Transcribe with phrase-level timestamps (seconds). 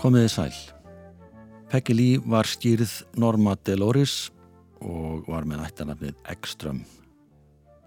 [0.00, 0.54] Komiði sæl.
[1.70, 4.30] Peggy Lee var skýrð Norma Deloris
[4.84, 6.84] og var með ættanafnið Ekström.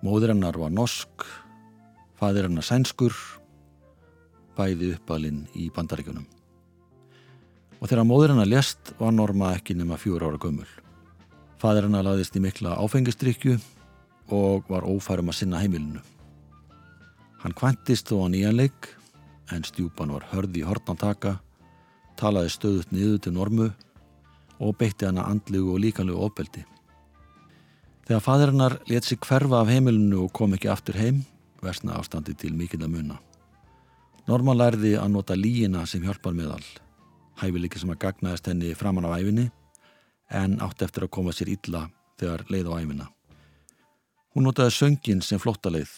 [0.02, 1.26] Móður hennar var norsk,
[2.18, 3.14] fadir hennar sænskur,
[4.58, 6.26] bæði uppalinn í bandaríkunum.
[7.82, 10.68] Og þegar móður hennar lest var Norma ekki nema fjúr ára gömul.
[11.60, 13.58] Fadir hennar laðist í mikla áfengistrykju
[14.34, 16.04] og var ófærum að sinna heimilinu.
[17.44, 18.94] Hann kvantist þó á nýjanleik
[19.52, 21.38] en stjúpan var hörði í hortnantaka
[22.20, 23.70] talaði stöðut niður til normu
[24.64, 26.64] og beitti hana andlugu og líkanlugu ofbeldi.
[28.08, 31.24] Þegar fadirinnar let sig hverfa af heimilinu og kom ekki aftur heim,
[31.64, 33.20] versna ástandi til mikill að munna.
[34.24, 36.62] Norma lærði að nota líina sem hjálpar meðal,
[37.42, 39.50] hæfileiki sem að gagnaðist henni framann af æfinni,
[40.32, 41.90] en átt eftir að koma sér illa
[42.22, 43.08] þegar leið á æfina.
[44.34, 45.92] Hún notaði söngin sem flottaleið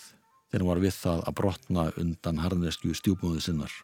[0.50, 3.78] þegar hún var við það að brotna undan harnesku stjúbúðu sinnar.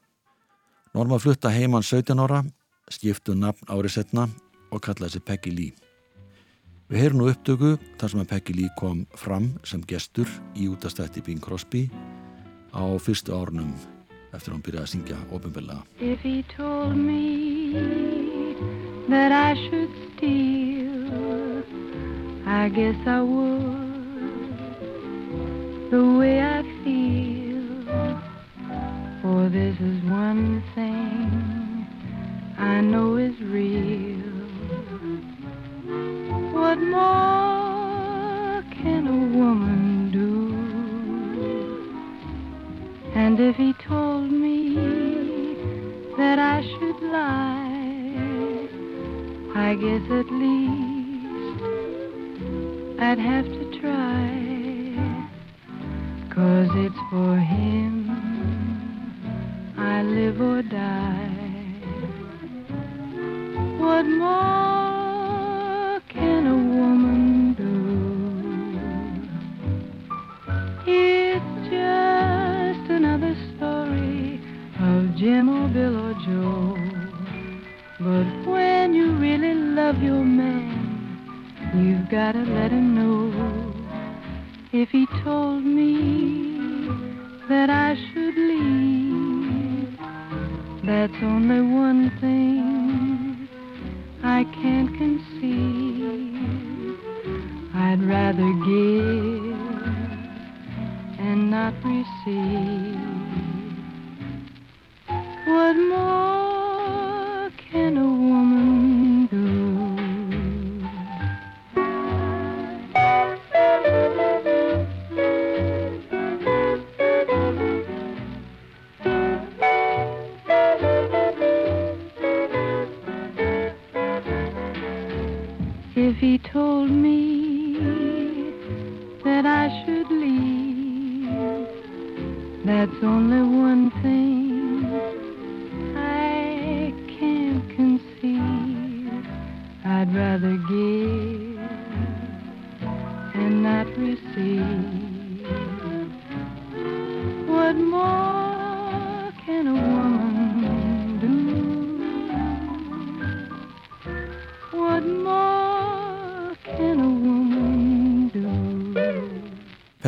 [0.97, 2.41] Norma flutta heimann 17 ára,
[2.89, 4.25] skiptu nafn árið setna
[4.71, 5.77] og kallaði sig Peggy Lee.
[6.89, 11.21] Við heyrum nú upptöku þar sem að Peggy Lee kom fram sem gestur í útastætti
[11.23, 11.85] Bing Crosby
[12.73, 13.71] á fyrstu árunum
[14.33, 15.17] eftir að hún byrjaði að syngja.
[15.99, 18.55] If he told me
[19.09, 21.63] that I should steal
[22.45, 23.91] I guess I would
[25.91, 27.41] the way I feel
[29.21, 31.87] For this is one thing
[32.57, 34.17] I know is real.
[36.53, 37.50] What more
[43.31, 44.75] And if he told me
[46.17, 48.67] that I should lie,
[49.55, 51.63] I guess at least
[52.99, 54.27] I'd have to try.
[56.29, 58.09] Cause it's for him
[59.77, 61.29] I live or die.
[63.79, 64.70] What more
[82.11, 83.31] you've got to let him know.
[84.73, 86.89] If he told me
[87.47, 89.97] that I should leave
[90.83, 93.47] that's only one thing
[94.23, 96.97] I can't conceive.
[97.73, 99.55] I'd rather give
[101.19, 103.10] and not receive.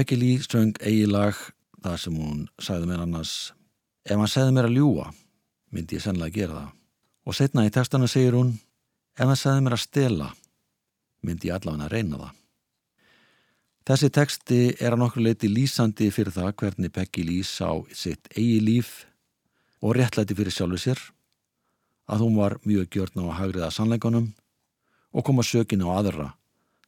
[0.03, 1.37] Peggy Lee söng eigi lag
[1.79, 3.53] það sem hún sagði mér annars
[4.03, 5.05] ef hann segði mér að ljúa
[5.71, 6.73] myndi ég sennilega gera það
[7.23, 8.49] og setna í textana segir hún
[9.15, 10.27] ef hann segði mér að stela
[11.23, 12.33] myndi ég allavega að reyna það
[13.87, 18.59] Þessi texti er að nokkur leiti lýsandi fyrir það hvernig Peggy Lee sá sitt eigi
[18.59, 18.91] líf
[19.79, 21.05] og réttlæti fyrir sjálfu sér
[22.11, 24.27] að hún var mjög gjörn á að hagriða sannleikunum
[25.15, 26.29] og koma sökinu á aðra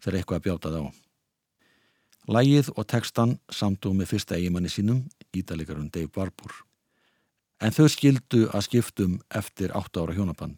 [0.04, 1.05] þegar eitthvað bjátaði á.
[2.26, 5.04] Lægið og textan samtú með fyrsta eigimanni sínum,
[5.36, 6.54] ídalikarun Dave Barbour.
[7.62, 10.58] En þau skildu að skiptum eftir 8 ára hjónaband.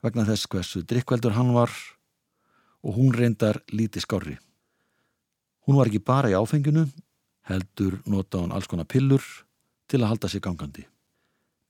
[0.00, 1.74] Vegna þess hversu drikkveldur hann var
[2.86, 4.38] og hún reyndar líti skári.
[5.66, 6.86] Hún var ekki bara í áfenginu,
[7.50, 9.22] heldur nota hún alls konar pillur
[9.90, 10.86] til að halda sig gangandi.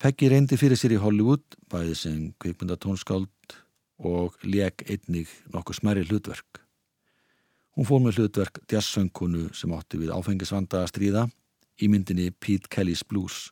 [0.00, 1.42] Peggy reyndi fyrir sér í Hollywood,
[1.72, 3.56] bæði sem kvikmyndatónskáld
[4.04, 6.60] og leg einnig nokkuð smæri hlutverk.
[7.78, 11.22] Hún fór með hlutverk jazzsöngkunu sem átti við áfengisvanda að stríða
[11.80, 13.50] í myndinni Pete Kelly's Blues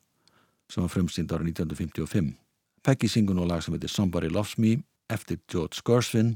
[0.68, 2.34] sem var frumsýnd ára 1955.
[2.82, 4.76] Peggy syngur nú lag sem heitir Somebody Loves Me
[5.08, 6.34] eftir George Gershwin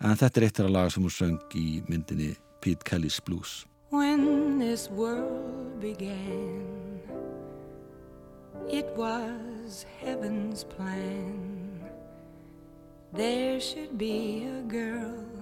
[0.00, 2.32] en þetta er eitt af lag sem hún söng í myndinni
[2.62, 3.66] Pete Kelly's Blues.
[3.90, 7.00] When this world began
[8.70, 11.82] It was heaven's plan
[13.12, 15.41] There should be a girl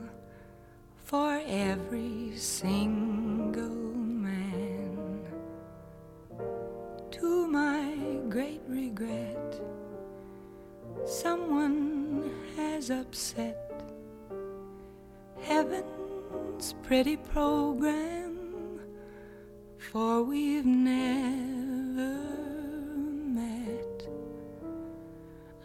[1.11, 5.21] for every single man
[7.11, 9.61] To my great regret
[11.05, 13.57] Someone has upset
[15.41, 18.79] heaven's pretty program,
[19.79, 22.19] for we've never
[23.41, 24.09] met.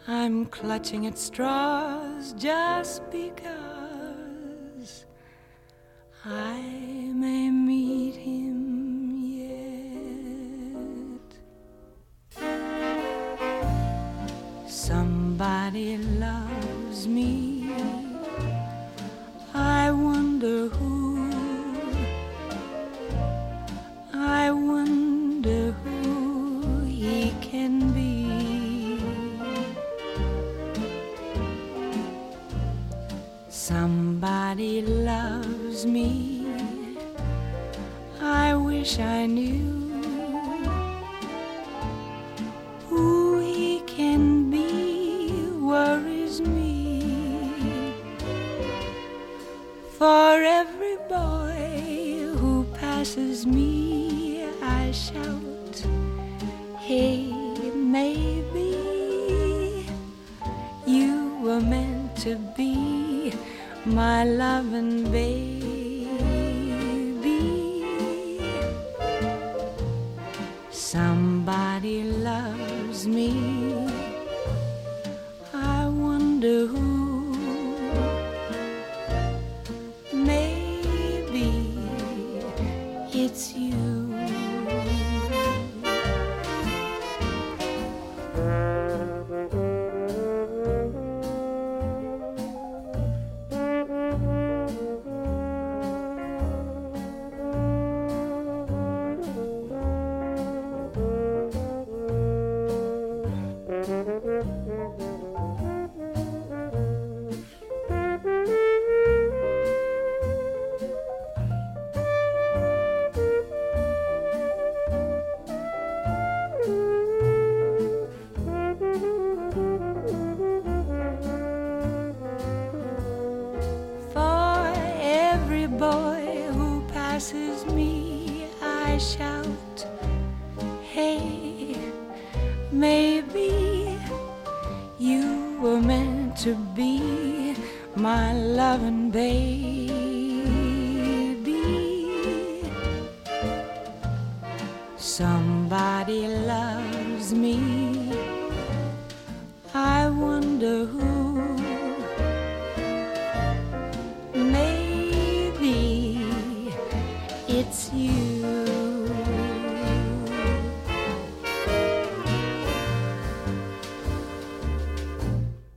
[0.08, 3.65] I'm clutching at straws just because
[6.28, 6.85] I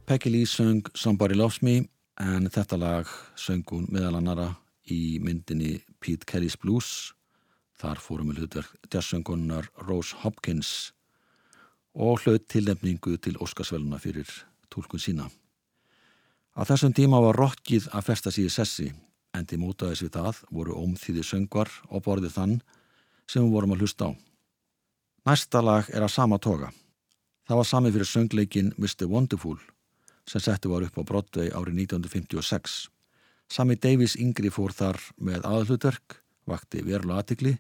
[0.10, 1.84] Peggy Lee söng Somebody Loves Me
[2.18, 4.48] en þetta lag söng hún meðal annara
[4.90, 7.12] í myndinni Pete Kelly's Blues.
[7.78, 10.96] Þar fórum við hlutverk jazzsöngunar Rose Hopkins
[11.94, 14.26] og hlaut tilnefningu til Óskarsvæluna fyrir
[14.74, 15.30] tólkun sína.
[16.58, 18.90] Á þessum tíma var rockið að festa í sessi
[19.38, 22.62] en til mótaðis við það voru ómþýði söngvar og borðið þann
[23.30, 24.12] sem við vorum að hlusta á.
[25.30, 26.74] Næsta lag er að sama toga.
[27.46, 29.06] Það var sami fyrir söngleikin Mr.
[29.06, 29.62] Wonderful
[30.30, 32.88] sem setti var upp á Broadway árið 1956.
[33.50, 37.56] Sami Davis yngri fór þar með aðhlutverk, vakti verulega aðtikli,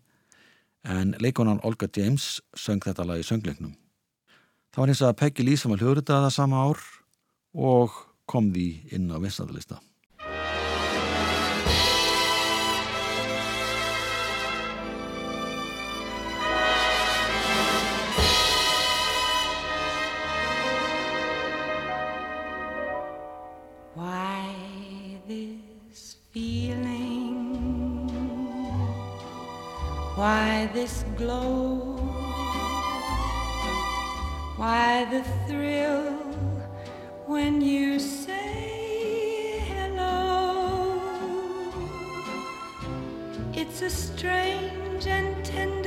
[0.85, 3.73] en leikonan Olga James söng þetta lag í söngleiknum.
[4.69, 6.83] Það var eins að Peggy Lee sem var hljóðritaða sama ár
[7.57, 7.95] og
[8.29, 9.81] kom því inn á vinstandalista.
[30.19, 31.95] Why this glow?
[34.57, 36.11] Why the thrill
[37.25, 40.99] when you say hello?
[43.53, 45.78] It's a strange and tender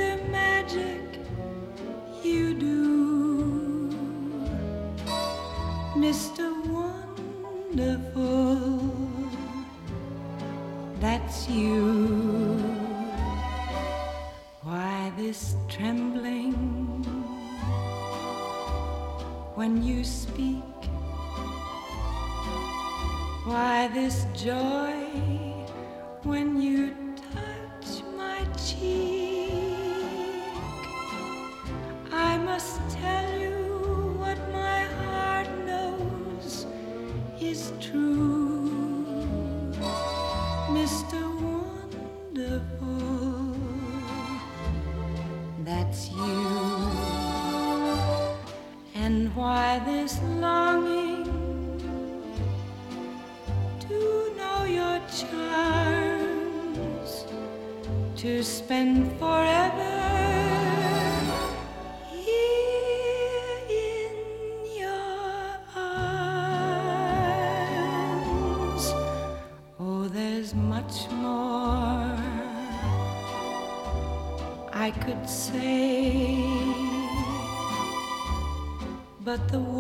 [79.33, 79.72] but the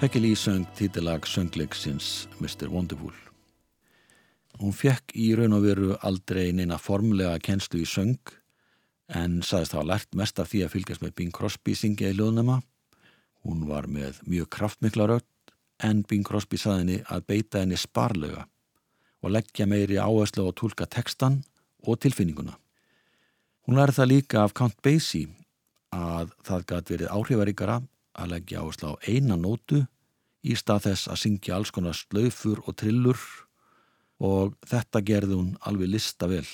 [0.00, 2.70] Peggy Lee söng títilag söngleiksins Mr.
[2.72, 3.12] Wonderful.
[4.56, 8.32] Hún fekk í raun og veru aldrei neina formlega kennslu í söng
[9.12, 12.62] en sagðist hafa lært mest af því að fylgjast með Bing Crosby syngja í hljóðnema.
[13.44, 15.54] Hún var með mjög kraftmikla rödd
[15.84, 18.48] en Bing Crosby sagði henni að beita henni sparlega
[19.20, 21.42] og leggja meiri áherslu á að tólka textan
[21.84, 22.56] og tilfinninguna.
[23.68, 25.28] Hún lærði það líka af Count Basie
[25.92, 27.82] að það gæti verið áhrifaríkara
[28.18, 29.84] að leggja áherslu á eina nótu
[30.42, 33.20] í stað þess að syngja alls konar slaufur og trillur
[34.20, 36.46] og þetta gerði hún alveg lista vel.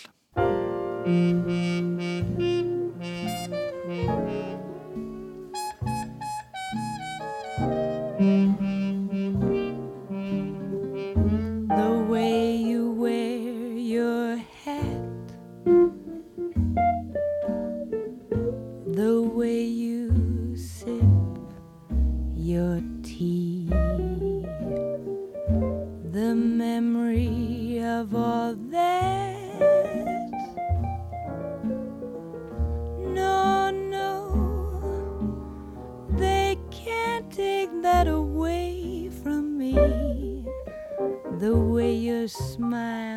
[41.47, 43.16] The way you smile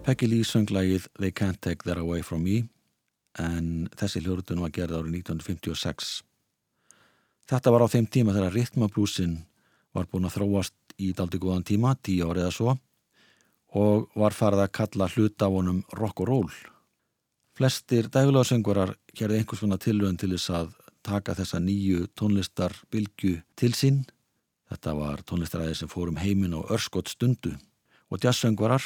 [0.00, 2.62] Peggy Lee söng lagið They Can't Take That Away From Me
[3.38, 6.22] en þessi hljóðrutun var gerð árið 1956.
[7.50, 9.34] Þetta var á þeim tíma þegar ritmablúsin
[9.92, 12.74] var búin að þróast í daldi góðan tíma, tíu árið eða svo
[13.76, 16.56] og var farið að kalla hluta á honum rock og roll.
[17.54, 20.72] Flestir dægulegarsöngurar gerði einhvers konar tilvöðin til þess að
[21.06, 24.02] taka þessa nýju tónlistarbilgju til sín.
[24.72, 27.52] Þetta var tónlistaræði sem fórum heiminn á örskott stundu
[28.10, 28.82] og jazzsöngvarar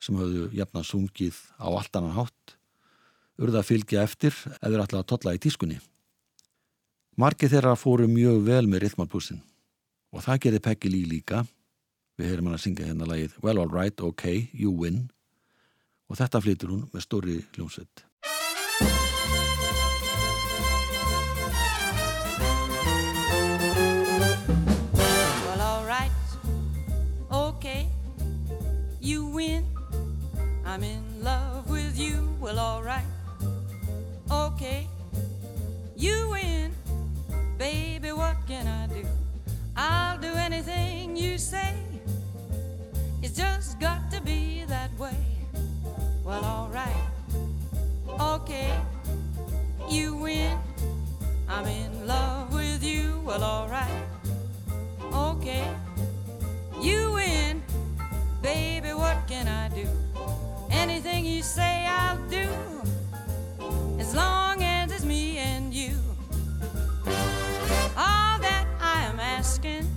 [0.00, 2.56] sem höfðu jafnan sungið á allt annan hátt
[3.40, 5.78] urða að fylgja eftir eða alltaf að totla í tískunni.
[7.20, 9.40] Markið þeirra fóru mjög vel með rithmalpúsin
[10.10, 11.44] og það gerði Peggy Lee líka.
[12.18, 15.06] Við heyrum hann að syngja hérna lagið Well Alright, OK, You Win
[16.10, 18.09] og þetta flytur hún með stóri hljómsveit.
[40.52, 41.74] Anything you say.
[43.22, 45.16] It's just got to be that way.
[46.24, 47.02] Well, all right,
[48.18, 48.72] okay,
[49.88, 50.58] you win.
[51.48, 53.20] I'm in love with you.
[53.24, 54.10] Well, all right
[55.12, 55.66] okay.
[56.80, 57.62] You win,
[58.42, 59.86] baby, what can I do?
[60.70, 62.48] Anything you say, I'll do,
[63.98, 65.92] as long as it's me and you.
[67.96, 69.89] All that I am asking,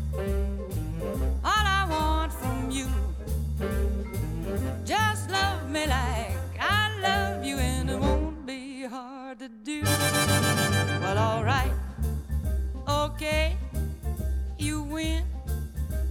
[11.13, 11.71] Well, alright,
[12.89, 13.55] okay
[14.57, 15.23] you win.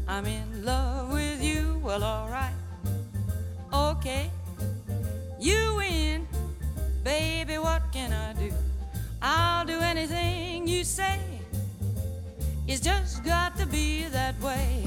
[0.07, 1.81] I'm in love with you.
[1.83, 2.55] Well, alright.
[3.73, 4.31] Okay.
[5.41, 6.29] You win.
[7.03, 8.53] Baby, what can I do?
[9.21, 11.19] I'll do anything you say.
[12.69, 14.85] It's just got to be that way.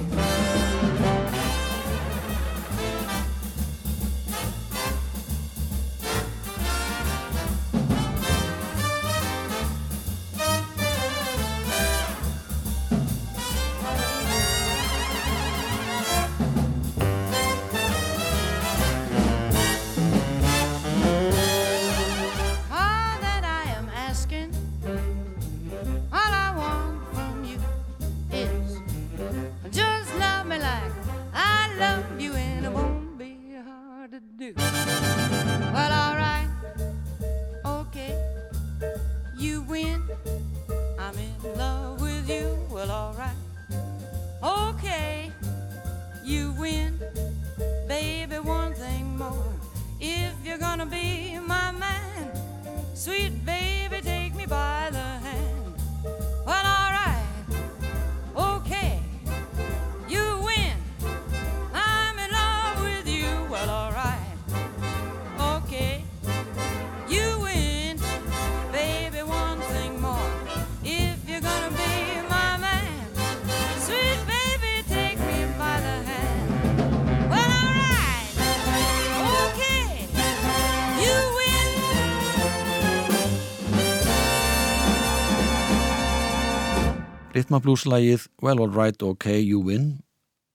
[87.46, 90.00] Ritmablúslægið Well Alright OK You Win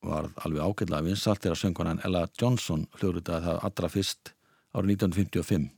[0.03, 4.31] var alveg ágætlega vinsalt þegar söngkonan Ella Johnson hljóðritaði það allra fyrst
[4.75, 5.69] árið 1955.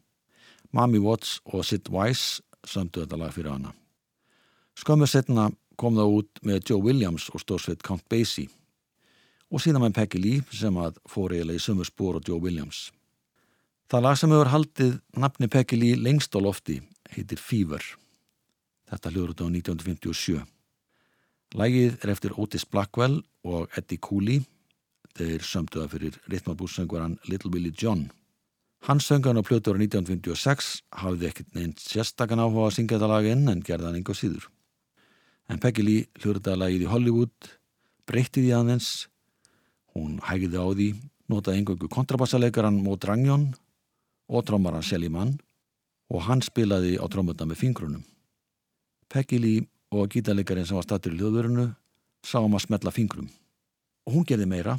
[0.74, 3.76] Mami Watts og Sid Weiss sömdu þetta lag fyrir hana.
[4.74, 8.50] Skömmu setna kom það út með Joe Williams og stórsveit Count Basie
[9.54, 12.88] og síðan með Peggy Lee sem að fór eiginlega í sömu spór og Joe Williams.
[13.86, 16.82] Það lag sem hefur haldið nafni Peggy Lee lengst á lofti
[17.14, 17.86] heitir Fever.
[18.90, 20.42] Þetta út á 1957.
[21.54, 24.42] Lægið er eftir Otis Blackwell og Eddie Cooley.
[25.14, 28.08] Þeir sömduða fyrir ritmabússöngvaran Little Willie John.
[28.88, 33.28] Hann söngan á plötu ára 1956 hafði ekkert neint sérstakann áhuga að syngja þetta lag
[33.30, 34.48] inn en gerði hann einhver síður.
[35.48, 37.52] En Peggy Lee hljóður þetta lagið í Hollywood
[38.10, 38.90] breytti því aðeins,
[39.94, 40.90] hún hægði á því,
[41.30, 43.52] notaði engöngu kontrabassaleikaran Módrangjón
[44.28, 45.38] og trómaran Selimann
[46.10, 48.04] og hann spilaði á trómutna með fingrunum.
[49.08, 51.68] Peggy Lee og gítarleikarin sem var stattur í hljóðvörunu
[52.26, 53.30] sá um að smetla fingrum.
[54.08, 54.78] Og hún gerði meira.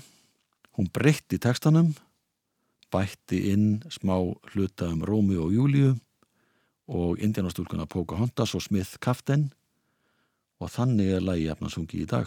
[0.74, 1.92] Hún breytti tekstanum,
[2.90, 4.16] bætti inn smá
[4.52, 5.92] hluta um Rómi og Júliu
[6.90, 9.52] og indianastúlkuna Pocahontas og Smith Kaften
[10.60, 12.26] og þannig er lagi efnarsungi í dag.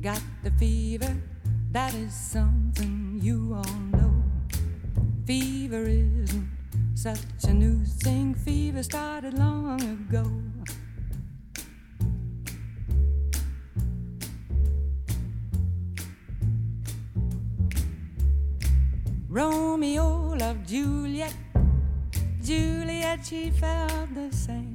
[0.00, 1.14] got the fever,
[1.72, 4.24] that is something you all know.
[5.26, 6.48] Fever isn't
[6.94, 10.24] such a new thing, fever started long ago.
[19.28, 21.34] Romeo loved Juliet,
[22.42, 24.72] Juliet, she felt the same.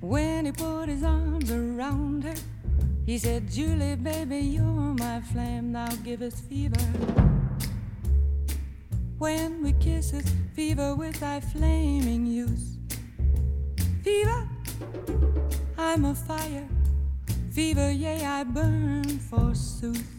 [0.00, 2.34] When he put his arms around her,
[3.06, 6.80] he said, Julie, baby, you're my flame, now give us fever.
[9.18, 12.78] When we kiss us, fever with thy flaming youth.
[14.02, 14.48] Fever,
[15.76, 16.66] I'm a fire.
[17.52, 20.10] Fever, yea, I burn forsooth.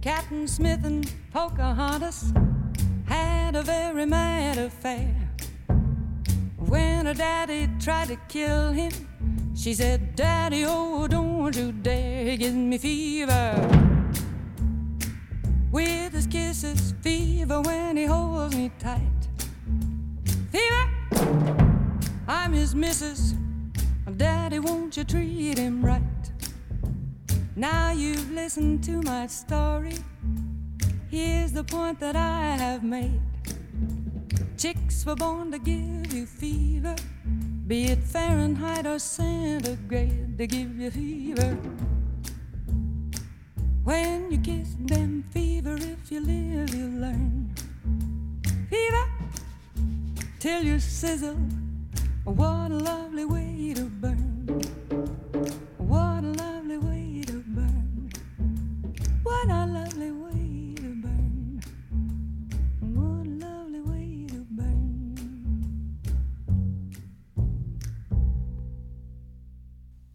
[0.00, 2.32] Captain Smith and Pocahontas
[3.56, 5.14] a very mad affair.
[6.58, 8.92] When her daddy tried to kill him,
[9.54, 13.54] she said, Daddy, oh, don't you dare, he gives me fever.
[15.72, 19.22] With his kisses, fever when he holds me tight.
[20.52, 20.86] Fever,
[22.28, 23.34] I'm his missus.
[24.16, 26.02] Daddy, won't you treat him right?
[27.54, 29.96] Now you've listened to my story.
[31.10, 33.25] Here's the point that I have made.
[34.56, 36.96] Chicks were born to give you fever,
[37.66, 41.58] be it Fahrenheit or centigrade, they give you fever.
[43.84, 47.54] When you kiss them, fever, if you live, you learn.
[48.70, 49.06] Fever,
[50.38, 51.36] till you sizzle.
[52.24, 54.85] What a lovely way to burn.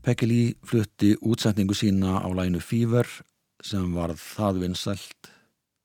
[0.02, 3.06] Peggy Lee flutti útsetningu sína á læginu Fever
[3.62, 5.30] sem varð það vinsælt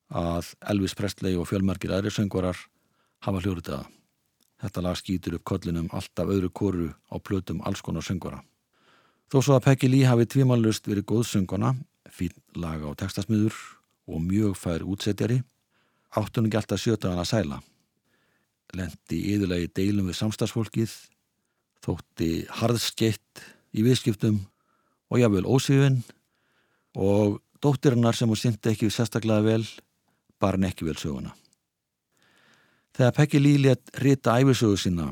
[0.08, 2.56] að Elvis Presley og fjölmarkir aðri söngvarar
[3.26, 3.82] hafa hljóruðaða.
[4.62, 8.40] Þetta lag skýtur upp kollinum alltaf öðru koru á plötum alls konar söngvara.
[9.28, 11.74] Þó svo að Peggy Lee hafi tvímanlust verið góð sönguna,
[12.08, 13.58] fín laga og textasmiður
[14.08, 15.42] og mjög fær útsetjari,
[16.16, 17.60] áttunum gælt að sjöta hann að sæla.
[18.72, 20.96] Lendi yðurlegi deilum við samstagsfólkið,
[21.84, 22.30] þótti
[22.62, 24.38] harðskeitt í viðskiptum
[25.10, 26.00] og jáfnvel ósífin
[26.96, 29.66] og dóttirinnar sem hún syndi ekki sérstaklega vel,
[30.40, 31.34] bara hann ekki vel söguna.
[32.96, 35.10] Þegar Peggy Lee let rita æfisögu sína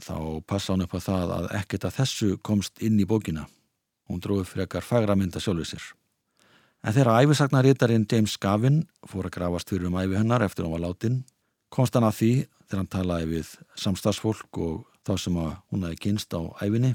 [0.00, 3.46] þá passa hann upp á það að ekkert að þessu komst inn í bókina.
[4.08, 5.86] Hún dróði frekar fagra mynda sjálfur sér.
[6.84, 10.84] En þegar æfisagnarítarinn James Gavin fór að grafast fyrir um æfi hennar eftir hún var
[10.86, 11.24] látin,
[11.68, 12.32] komst hann að því
[12.66, 16.94] þegar hann talaði við samstagsfólk og þá sem hún hefði kynst á æfinni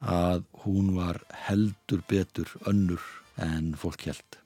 [0.00, 3.00] að hún var heldur betur önnur
[3.36, 4.38] en fólk held.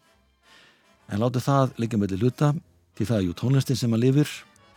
[1.09, 2.55] En láti það líka með hluta
[2.97, 4.31] því það er jú tónlistin sem að lifir,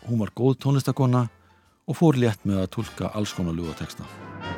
[0.07, 1.27] hún var góð tónlistakona
[1.87, 4.03] og fór létt með að tólka alls konar ljúateksta.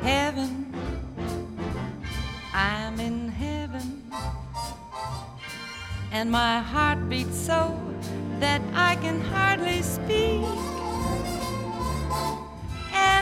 [0.02, 0.72] Heaven,
[2.54, 4.02] I'm in heaven,
[6.12, 7.76] and my heart beats so
[8.40, 10.79] that I can hardly speak.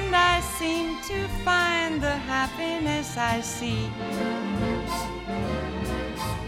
[0.09, 3.90] And I seem to find the happiness I see.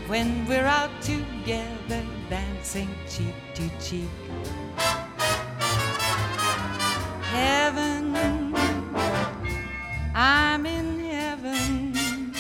[0.09, 4.09] when we're out together dancing cheek to cheek.
[7.37, 8.17] Heaven,
[10.15, 12.35] I'm in heaven,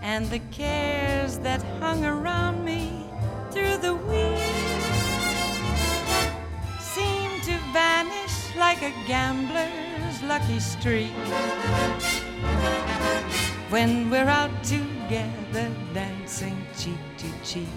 [0.00, 3.04] and the cares that hung around me
[3.52, 4.40] through the week
[6.80, 8.92] seem to vanish like a
[10.22, 11.12] lucky streak
[13.70, 17.68] when we're out together dancing cheek to cheek.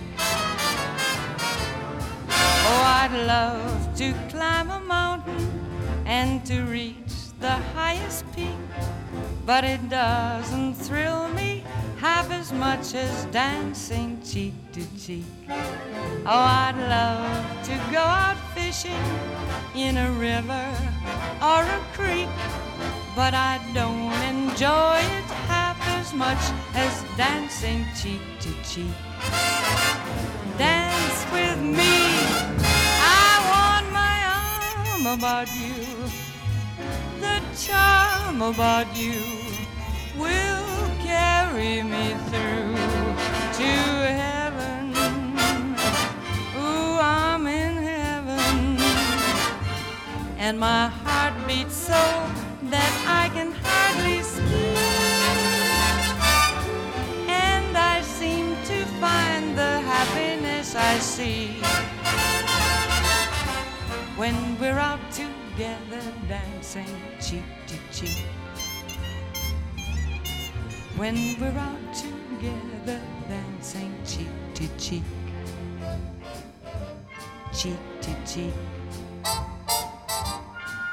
[2.29, 5.51] Oh, I'd love to climb a mountain
[6.05, 8.55] and to reach the highest peak,
[9.45, 11.63] but it doesn't thrill me
[11.99, 15.25] half as much as dancing cheek to cheek.
[15.49, 19.03] Oh, I'd love to go out fishing
[19.75, 20.90] in a river
[21.41, 22.29] or a creek,
[23.15, 26.43] but I don't enjoy it half as much
[26.75, 28.93] as dancing cheek to cheek.
[30.57, 31.97] Dance with me.
[33.01, 35.81] I want my arm about you.
[37.19, 39.19] The charm about you
[40.15, 42.75] will carry me through
[43.57, 43.71] to
[44.13, 44.40] heaven.
[50.41, 52.01] And my heart beats so
[52.73, 54.75] that I can hardly speak.
[57.29, 61.61] And I seem to find the happiness I see
[64.17, 68.25] when we're out together dancing cheek to cheek.
[70.97, 72.99] When we're out together
[73.29, 75.03] dancing cheek to cheek.
[77.53, 78.53] Cheek to cheek.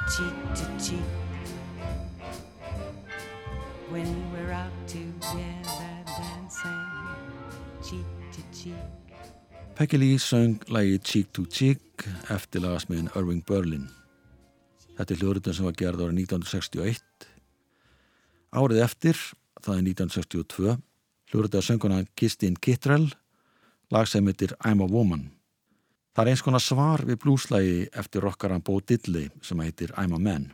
[0.09, 1.11] Cheek to cheek.
[3.91, 6.89] When we're out together dancing
[7.85, 8.89] cheek to cheek.
[9.77, 13.89] Peggy Lee söng lægi Cheek to Cheek eftir lagasmiðin Irving Berlin.
[14.97, 17.29] Þetta er hljóðrutun sem var gerð árið 1961.
[18.57, 19.25] Árið eftir,
[19.61, 20.77] það er 1962,
[21.31, 23.11] hljóðrutun sönguna Kistin Kittrell,
[23.93, 25.38] lag sem heitir I'm a Woman.
[26.19, 30.19] Það er eins konar svar við blúslægi eftir rockaran Bo Diddley sem heitir I'm a
[30.19, 30.49] Man.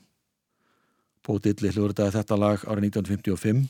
[1.24, 3.62] Bo Diddley hljóðrutaði þetta lag árið 1955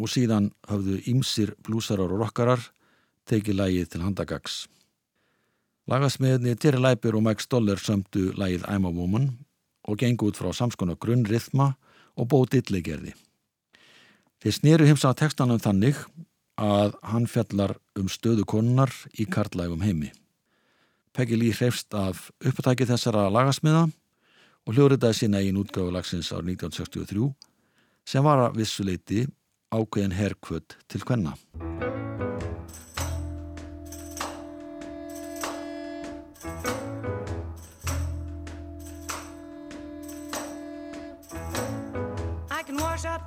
[0.00, 2.62] og síðan höfðu ímsir blúsarar og rockarar
[3.28, 4.54] tekið lægið til handagags.
[5.92, 9.28] Lagasmiðinni Terry Leiber og Mike Stoller sömdu lægið I'm a Woman
[9.84, 11.74] og gengu út frá samskona grunnrithma
[12.16, 13.12] og Bo Diddley gerði.
[14.40, 16.00] Þeir sneru heimsa textanum þannig
[16.56, 20.14] að hann fjallar um stöðu konunar í karlægum heimi.
[21.12, 23.84] Peggy Lee hreifst af upptæki þessara lagasmiða
[24.66, 27.30] og hljóriðaði sína einn útgáfu lagsins árið 1963
[28.08, 29.26] sem var að vissuleiti
[29.72, 31.36] ákveðin herkvöld til hvenna.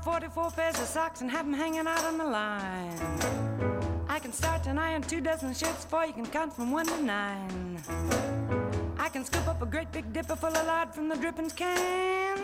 [0.05, 2.97] 44 pairs of socks and have them hanging out on the line.
[4.07, 7.01] I can start and iron two dozen shirts before you can count from one to
[7.01, 7.74] nine.
[7.87, 12.39] I can scoop up a great big dipper full of lard from the drippings can.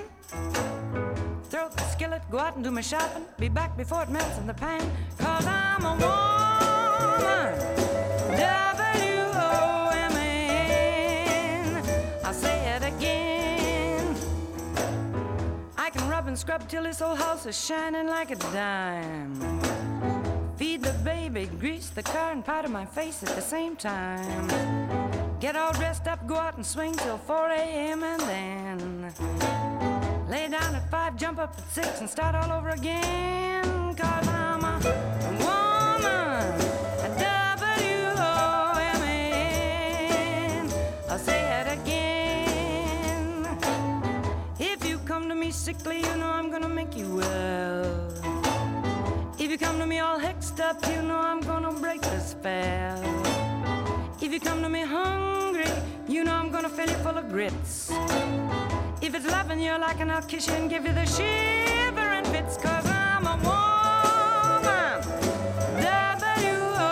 [1.49, 3.25] Throw the skillet, go out and do my shopping.
[3.39, 4.81] Be back before it melts in the pan.
[5.17, 7.57] Cause I'm a woman.
[8.37, 9.33] W-O-M-A-N.
[12.23, 14.15] I'll say it again.
[15.77, 19.41] I can rub and scrub till this old house is shining like a dime.
[20.55, 25.00] Feed the baby, grease the car, and powder my face at the same time.
[25.41, 28.03] Get all dressed up, go out and swing till 4 a.m.
[28.03, 29.11] and then
[30.29, 33.63] lay down at 5, jump up at 6, and start all over again.
[33.95, 34.77] Cause I'm a
[35.41, 36.61] woman,
[37.01, 38.21] a W-O-M-A-N.
[41.09, 43.47] I'll say it again.
[44.59, 48.13] If you come to me sickly, you know I'm gonna make you well.
[49.39, 53.30] If you come to me all hexed up, you know I'm gonna break the spell.
[54.31, 55.65] If you come to me hungry,
[56.07, 57.91] you know I'm gonna fill you full of grits.
[59.01, 62.55] If it's loving you like, an I'll kiss you and give you the shivering fits,
[62.55, 65.01] cause I'm a woman.
[65.83, 66.85] W-O-M-A-N.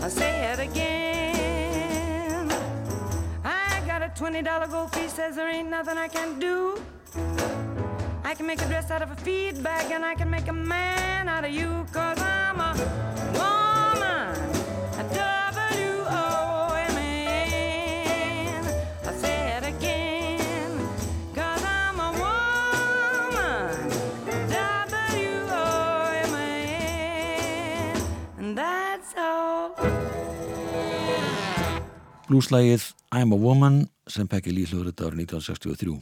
[0.00, 2.48] I'll say it again.
[3.44, 6.80] I got a 20 twenty dollar gold piece says there ain't nothing I can do.
[8.22, 10.52] I can make a dress out of a feed bag and I can make a
[10.52, 13.21] man out of you, cause I'm a
[32.32, 33.74] Blueslægið I'm a Woman
[34.08, 35.98] sem Peggy Lee hljóður árið 1963.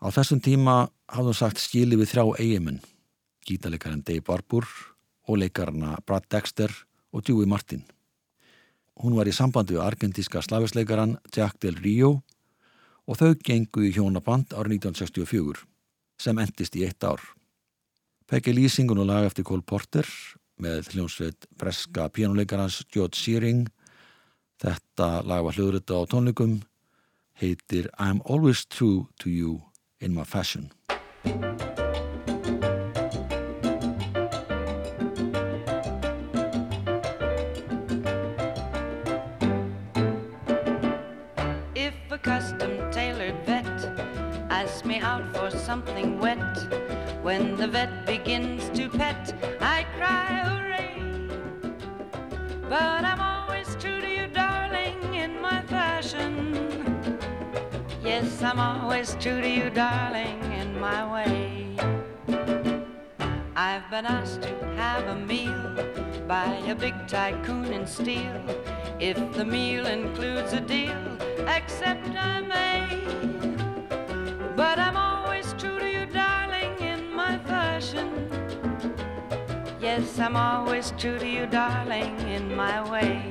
[0.00, 0.76] Á þessum tíma
[1.12, 2.78] hafði hún sagt skili við þrjá eigimenn,
[3.44, 4.64] gítalekarinn Dave Barbour
[5.28, 6.72] og leikarna Brad Dexter
[7.12, 7.82] og Dewey Martin.
[8.96, 12.22] Hún var í sambandi við argentíska slafisleikaran Jack Del Rio
[13.04, 15.66] og þau gengu í hjónaband árið 1964
[16.16, 17.20] sem endist í eitt ár.
[18.24, 20.08] Peggy Lee syngur nú lag eftir Cole Porter
[20.56, 23.68] með hljómsveit breska pjánuleikarans George Shearing
[24.60, 26.60] Þetta lag var hljóðrita á tónleikum,
[27.40, 29.62] heitir I'm always true to you
[30.00, 30.70] in my fashion.
[45.70, 46.58] Something wet,
[47.22, 50.98] when the vet begins to pet, I cry hooray.
[52.68, 53.29] But I'm
[58.50, 61.76] I'm always true to you, darling, in my way.
[63.54, 65.86] I've been asked to have a meal
[66.26, 68.42] by a big tycoon in steel.
[68.98, 71.00] If the meal includes a deal,
[71.46, 72.86] accept I may.
[74.56, 78.10] But I'm always true to you, darling, in my fashion.
[79.80, 83.22] Yes, I'm always true to you, darling, in my way.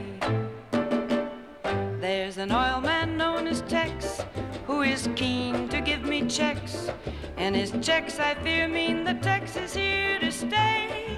[1.99, 4.21] There's an oil man known as Tex
[4.69, 6.91] who is keen to give me checks.
[7.37, 11.17] And his checks, I fear, mean the Tex is here to stay.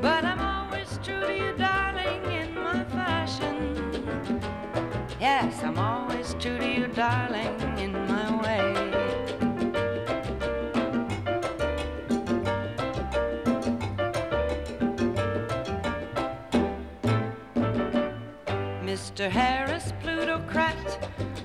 [0.00, 3.54] But I'm always true to you, darling, in my fashion.
[5.20, 8.84] Yes, I'm always true to you, darling, in my way.
[18.82, 19.28] Mr.
[19.28, 19.73] Harris,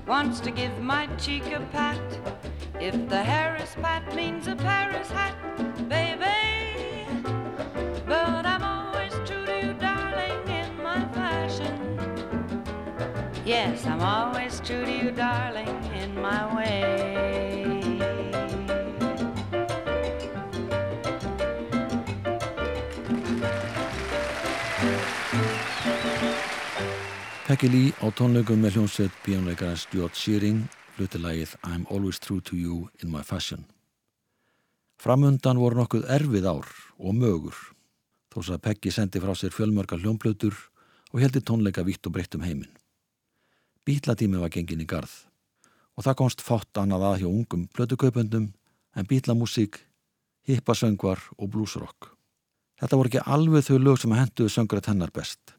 [0.10, 2.02] wants to give my cheek a pat.
[2.82, 5.36] If the Harris pat means a Paris hat,
[5.88, 7.06] baby.
[8.08, 11.76] But I'm always true to you, darling, in my fashion.
[13.46, 17.79] Yes, I'm always true to you, darling, in my way.
[27.60, 30.62] Peggy Lee á tónleikum með hljómsveit píjónleikarans Stuart Shearing
[30.96, 33.66] flutti lagið I'm always true to you in my fashion.
[34.96, 37.60] Framundan voru nokkuð erfið ár og mögur
[38.32, 40.56] þó að Peggy sendi frá sér fjölmörgar hljómblötur
[41.12, 42.72] og heldi tónleika vitt og breytt um heiminn.
[43.84, 45.28] Bítlatími var gengin í garð
[46.00, 48.54] og það komst fátt annað að hjá ungum blötukaupendum
[48.96, 49.84] en bítlamúsík,
[50.48, 52.14] hippasöngvar og bluesrock.
[52.80, 55.59] Þetta voru ekki alveg þau lög sem henduðu söngrat hennar best.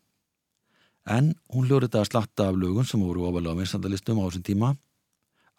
[1.09, 4.47] En hún hljóður þetta að slatta af lögun sem voru ofalega á vinsandalistum á þessum
[4.47, 4.73] tíma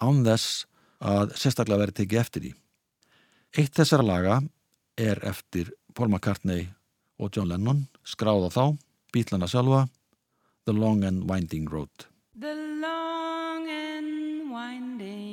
[0.02, 0.66] án þess
[1.02, 2.52] að sérstaklega verið tekið eftir því.
[3.58, 4.38] Eitt þessara laga
[5.02, 6.70] er eftir Paul McCartney
[7.20, 8.66] og John Lennon skráð á þá,
[9.12, 9.88] bítlana sjálfa
[10.66, 12.08] The Long and Winding Road.
[12.40, 15.31] The long and winding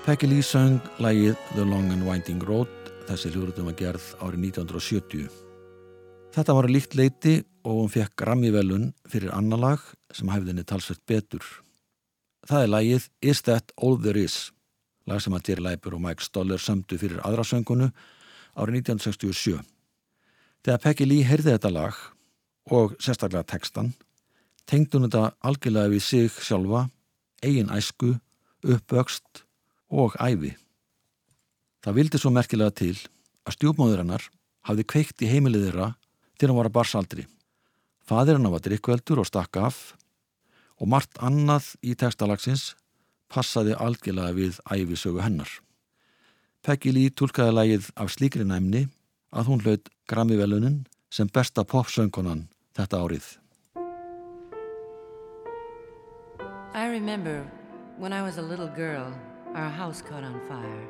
[0.00, 2.70] Peggy Lee söng lægið The Long and Winding Road
[3.04, 5.26] þessi hljóruðum að gerð árið 1970.
[6.32, 7.34] Þetta var líkt leiti
[7.68, 9.82] og hún fekk Grammy-velun fyrir annar lag
[10.16, 11.44] sem hæfði henni talsvett betur.
[12.48, 14.38] Það er lægið Is That All There Is,
[15.04, 17.90] lag sem að Jerry Leiber og Mike Stoller sömdu fyrir aðra söngunu
[18.56, 19.60] árið 1967.
[20.64, 22.00] Þegar Peggy Lee heyrði þetta lag
[22.72, 23.92] og sérstaklega textan,
[24.64, 26.86] tengdi hún þetta algjörlega við sig sjálfa,
[27.44, 28.14] eigin æsku,
[28.64, 29.44] uppvöxt
[29.90, 30.54] og æfi.
[31.84, 32.96] Það vildi svo merkilega til
[33.46, 34.26] að stjúpmóður hennar
[34.68, 35.88] hafði kveikt í heimilið þeirra
[36.38, 37.24] til hann var að barsaldri.
[38.04, 39.80] Fadir hennar var drikkveldur og stakk af
[40.80, 42.74] og margt annað í textalagsins
[43.30, 45.50] passaði algjörlega við æfisögu hennar.
[46.60, 48.86] Peggy Lee tólkaði lagið af slíkri næmni
[49.32, 53.26] að hún hlaut Grammy-velunin sem besta popsöngunan þetta árið.
[56.74, 57.46] I remember
[57.98, 59.12] when I was a little girl,
[59.54, 60.88] our house caught on fire.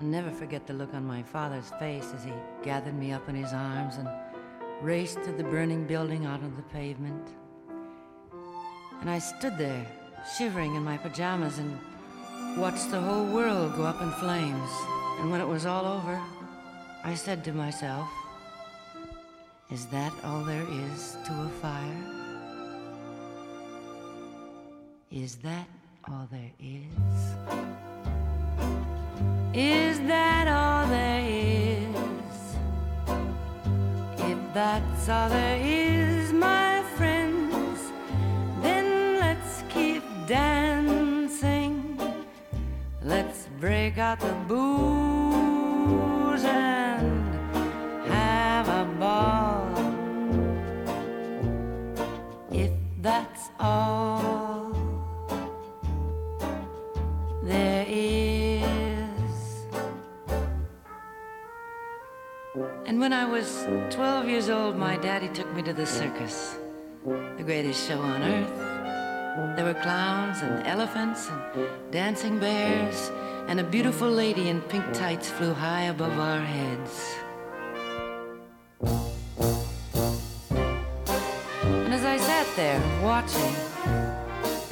[0.00, 2.32] I'll never forget the look on my father's face as he
[2.62, 4.08] gathered me up in his arms and
[4.80, 7.28] raced to the burning building out on the pavement.
[9.00, 9.86] And I stood there,
[10.38, 11.78] shivering in my pajamas, and
[12.56, 14.70] watched the whole world go up in flames.
[15.20, 16.20] And when it was all over,
[17.04, 18.08] I said to myself,
[19.70, 22.24] Is that all there is to a fire?
[25.10, 25.68] Is that
[26.10, 27.34] all there is?
[29.54, 32.56] Is that all there is?
[34.18, 37.92] If that's all there is, my friends,
[38.60, 41.98] then let's keep dancing.
[43.02, 46.44] Let's break out the booze
[63.04, 66.56] when I was 12 years old, my daddy took me to the circus,
[67.36, 69.56] the greatest show on earth.
[69.56, 73.10] There were clowns and elephants and dancing bears,
[73.46, 77.14] and a beautiful lady in pink tights flew high above our heads.
[81.60, 83.54] And as I sat there watching,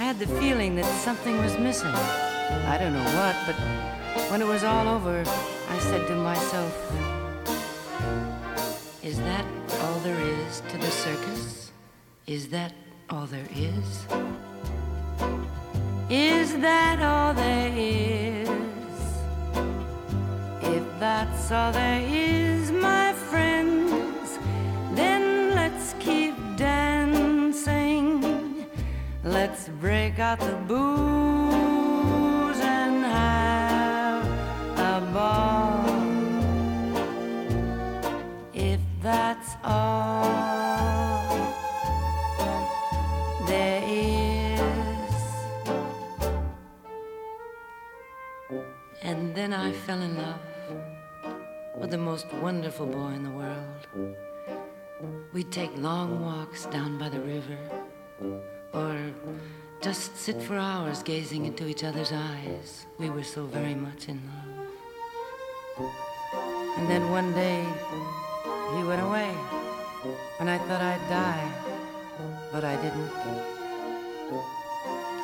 [0.00, 1.94] I had the feeling that something was missing.
[2.72, 3.56] I don't know what, but
[4.30, 5.22] when it was all over,
[5.68, 7.21] I said to myself,
[9.24, 9.44] that
[9.82, 11.72] all there is to the circus?
[12.26, 12.72] Is that
[13.10, 14.06] all there is?
[16.10, 18.48] Is that all there is?
[20.62, 24.38] If that's all there is, my friends,
[24.94, 28.22] then let's keep dancing.
[29.24, 31.41] Let's break out the booze
[39.64, 40.24] all
[43.46, 45.00] there is.
[49.02, 50.40] And then I fell in love
[51.78, 53.86] with the most wonderful boy in the world.
[55.32, 57.58] We'd take long walks down by the river
[58.72, 58.96] or
[59.80, 62.86] just sit for hours gazing into each other's eyes.
[62.98, 65.88] We were so very much in love.
[66.78, 67.66] And then one day,
[68.76, 69.34] he went away,
[70.40, 71.48] and I thought I'd die,
[72.52, 73.12] but I didn't.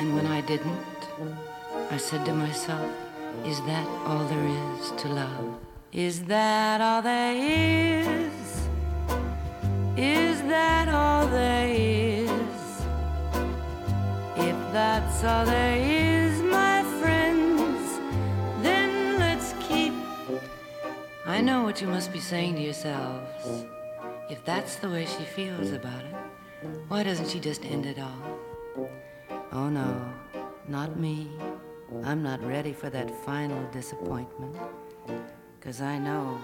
[0.00, 1.00] And when I didn't,
[1.90, 2.90] I said to myself,
[3.44, 5.58] is that all there is to love?
[5.92, 8.68] Is that all there is?
[9.96, 12.28] Is that all there is?
[14.36, 16.07] If that's all there is,
[21.38, 23.64] I know what you must be saying to yourselves.
[24.28, 26.16] If that's the way she feels about it,
[26.88, 28.88] why doesn't she just end it all?
[29.52, 29.88] Oh no,
[30.66, 31.30] not me.
[32.02, 34.56] I'm not ready for that final disappointment.
[35.60, 36.40] Cause I know,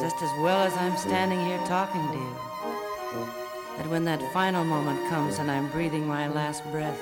[0.00, 3.28] just as well as I'm standing here talking to you,
[3.76, 6.98] that when that final moment comes and I'm breathing my last breath,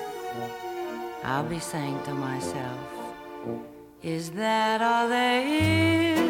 [1.23, 2.79] I'll be saying to myself,
[4.03, 6.26] Is that all there is?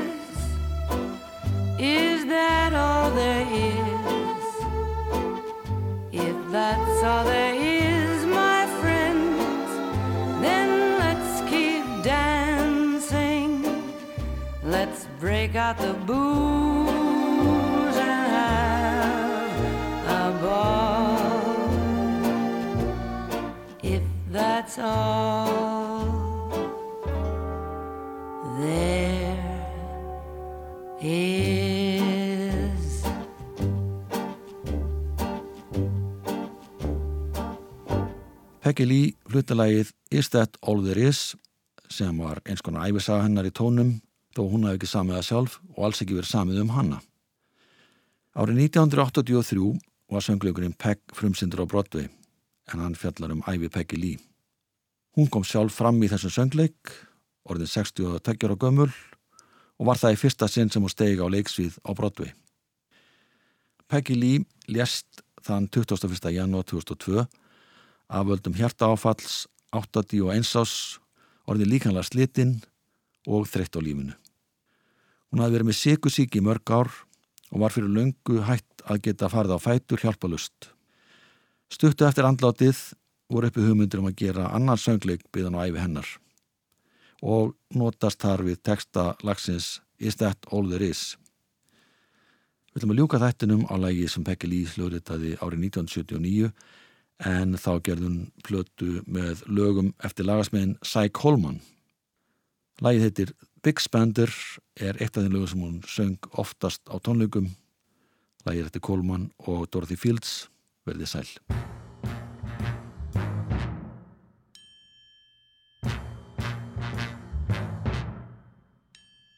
[1.80, 3.78] Is that all there is?
[6.11, 9.69] If that's all there is, my friends,
[10.41, 13.63] then let's keep dancing.
[14.63, 16.88] Let's break out the booze
[17.95, 19.51] and have
[20.09, 21.57] a ball.
[23.84, 24.01] If
[24.32, 25.76] that's all
[38.78, 41.34] Peggy Lee hlutalagið Is That All There Is
[41.89, 43.95] sem var eins konar æfisaga hennar í tónum
[44.38, 46.99] þó hún hafi ekki samið það sjálf og alls ekki verið samið um hanna.
[48.38, 49.71] Árið 1983
[50.13, 54.21] var söngleikurinn Pegg frumsindur á Broadway en hann fjallar um æfi Peggy Lee.
[55.17, 56.93] Hún kom sjálf fram í þessum söngleik,
[57.49, 61.82] orðin 62 ára gömul og var það í fyrsta sinn sem hún stegi á leiksvið
[61.82, 62.30] á Broadway.
[63.89, 66.30] Peggy Lee lést þann 21.
[66.38, 67.25] janúar 2002
[68.08, 69.45] af völdum hjarta áfalls,
[69.76, 70.74] 81 ás,
[71.47, 72.55] orðin líkanlega slitinn
[73.28, 74.16] og þreytt á lífinu.
[75.32, 76.91] Hún hafði verið með sykusík í mörg ár
[77.51, 80.72] og var fyrir löngu hætt að geta farið á fætur hjálpalust.
[81.68, 82.80] Stuttu eftir andlátið
[83.28, 86.10] voru uppi hugmyndir um að gera annar söngleik byggðan á æfi hennar
[87.26, 91.18] og notast þar við texta lagsins Is That All There Is.
[92.72, 96.51] Við ætlum að ljúka þættinum á lægi sem Pekki Lee hljóðritaði árið 1979
[97.26, 101.61] en þá gerðum plötu með lögum eftir lagasmiðin Cy Coleman.
[102.82, 103.32] Lægið heitir
[103.65, 104.30] Big Spender
[104.78, 107.49] er eitt af þeim lögum sem hún söng oftast á tónleikum.
[108.45, 110.47] Lægið eftir Coleman og Dorothy Fields
[110.86, 111.32] verðið sæl.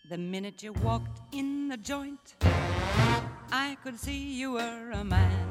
[0.10, 2.36] The minute you walked in the joint,
[3.52, 5.49] I could see you were a man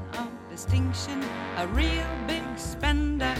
[0.59, 1.23] distinction,
[1.57, 3.37] a real big spender,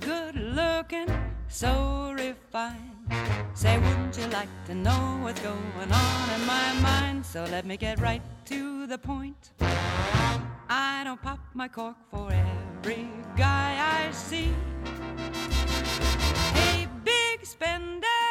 [0.00, 1.08] good looking,
[1.46, 3.06] so refined.
[3.54, 7.24] Say, wouldn't you like to know what's going on in my mind?
[7.24, 9.52] So let me get right to the point.
[10.68, 14.52] I don't pop my cork for every guy I see.
[16.52, 18.27] Hey, big spender.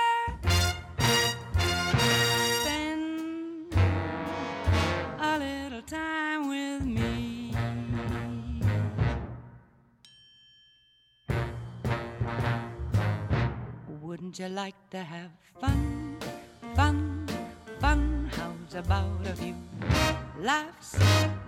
[14.37, 16.17] Wouldn't you like to have fun,
[16.75, 17.25] fun,
[17.79, 18.29] fun?
[18.35, 19.55] How's about a few
[20.39, 20.95] laughs,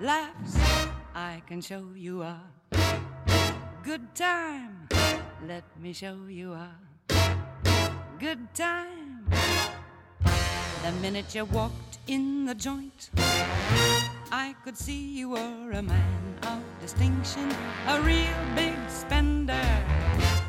[0.02, 0.58] laughs?
[1.14, 2.42] I can show you a
[3.84, 4.88] good time.
[5.48, 6.70] Let me show you a
[8.18, 9.30] good time.
[10.82, 13.12] The minute you walked in the joint,
[14.32, 17.52] I could see you were a man of distinction,
[17.88, 19.68] a real big spender,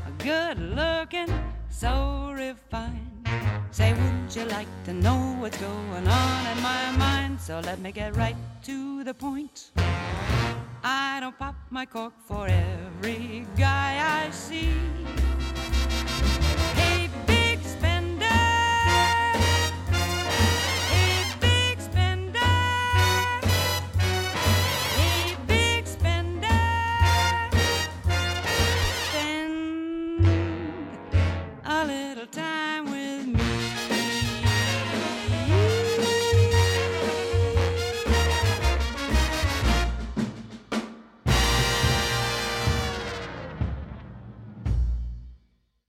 [0.06, 1.28] a good looking,
[1.70, 3.28] so refined.
[3.70, 7.40] Say, wouldn't you like to know what's going on in my mind?
[7.40, 9.70] So let me get right to the point.
[10.82, 14.72] I don't pop my cork for every guy I see.